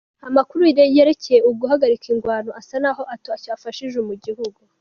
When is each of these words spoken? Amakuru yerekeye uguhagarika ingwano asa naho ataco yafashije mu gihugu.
Amakuru 0.27 0.61
yerekeye 0.95 1.39
uguhagarika 1.49 2.05
ingwano 2.13 2.51
asa 2.59 2.75
naho 2.83 3.03
ataco 3.15 3.45
yafashije 3.51 3.97
mu 4.07 4.13
gihugu. 4.23 4.59